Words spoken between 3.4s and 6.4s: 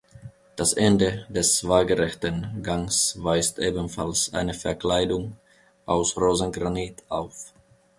ebenfalls eine Verkleidung aus